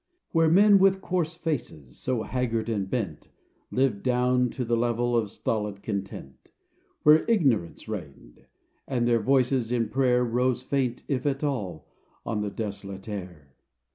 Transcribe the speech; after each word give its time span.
Where 0.31 0.49
men 0.49 0.79
with 0.79 0.99
coarse 0.99 1.35
faces, 1.35 1.99
so 1.99 2.23
haggard 2.23 2.69
and 2.69 2.89
bent, 2.89 3.27
Lived 3.69 4.01
down 4.01 4.49
to 4.49 4.65
the 4.65 4.75
level 4.75 5.15
of 5.15 5.29
stolid 5.29 5.83
content; 5.83 6.49
Where 7.03 7.23
Ignorance 7.29 7.87
reigned, 7.87 8.47
and 8.87 9.07
their 9.07 9.19
voices 9.21 9.71
in 9.71 9.89
prayer, 9.89 10.25
Rose 10.25 10.63
faint, 10.63 11.03
if 11.07 11.27
at 11.27 11.43
all, 11.43 11.87
on 12.25 12.41
the 12.41 12.49
desolate' 12.49 13.07
air 13.07 13.53